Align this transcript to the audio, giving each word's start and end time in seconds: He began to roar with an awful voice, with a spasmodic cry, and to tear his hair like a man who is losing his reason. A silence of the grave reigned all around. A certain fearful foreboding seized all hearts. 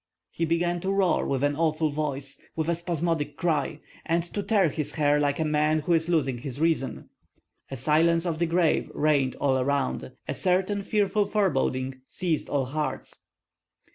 He 0.31 0.45
began 0.45 0.81
to 0.81 0.91
roar 0.91 1.27
with 1.27 1.43
an 1.43 1.55
awful 1.55 1.91
voice, 1.91 2.41
with 2.55 2.67
a 2.69 2.73
spasmodic 2.73 3.37
cry, 3.37 3.81
and 4.03 4.23
to 4.33 4.41
tear 4.41 4.67
his 4.69 4.93
hair 4.93 5.19
like 5.19 5.39
a 5.39 5.45
man 5.45 5.81
who 5.81 5.93
is 5.93 6.09
losing 6.09 6.39
his 6.39 6.59
reason. 6.59 7.11
A 7.69 7.77
silence 7.77 8.25
of 8.25 8.39
the 8.39 8.47
grave 8.47 8.89
reigned 8.95 9.35
all 9.35 9.59
around. 9.59 10.11
A 10.27 10.33
certain 10.33 10.81
fearful 10.81 11.27
foreboding 11.27 12.01
seized 12.07 12.49
all 12.49 12.65
hearts. 12.65 13.25